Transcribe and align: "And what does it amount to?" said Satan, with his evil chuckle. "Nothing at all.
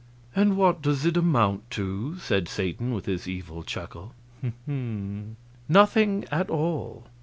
"And 0.35 0.57
what 0.57 0.81
does 0.81 1.05
it 1.05 1.15
amount 1.15 1.69
to?" 1.77 2.17
said 2.17 2.47
Satan, 2.47 2.91
with 2.91 3.05
his 3.05 3.27
evil 3.27 3.61
chuckle. 3.61 4.15
"Nothing 4.65 6.25
at 6.31 6.49
all. 6.49 7.05